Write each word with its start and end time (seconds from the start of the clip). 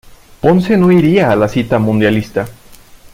Ponce 0.41 0.77
no 0.77 0.91
iría 0.91 1.29
a 1.31 1.35
la 1.35 1.47
cita 1.47 1.77
mundialista. 1.77 2.47